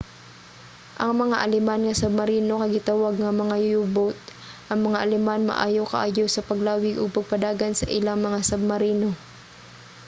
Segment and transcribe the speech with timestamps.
[1.03, 4.17] ang mga aleman nga submarino kay gitawag nga mga u-boat.
[4.71, 9.09] ang mga aleman maayo kaayo sa paglawig ug pagpadagan sa ilang mga submarino